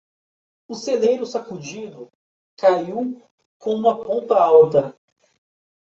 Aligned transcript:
O 0.67 0.73
celeiro 0.73 1.27
sacudido 1.27 2.11
caiu 2.57 3.21
com 3.59 3.75
uma 3.75 4.03
pompa 4.03 4.33
alta. 4.33 4.97